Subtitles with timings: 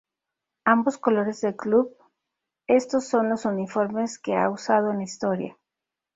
[0.65, 1.95] Ambos colores del club,
[2.65, 5.55] estos son los uniformes que a usado en la historia